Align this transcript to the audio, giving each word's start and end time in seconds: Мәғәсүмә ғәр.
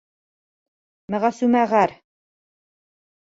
Мәғәсүмә 1.15 1.61
ғәр. 1.73 1.93